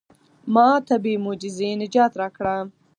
[0.53, 2.55] ما ته بې معجزې نجات راکړه.